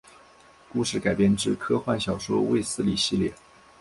[0.73, 3.31] 故事改编自科幻小说卫斯理系列。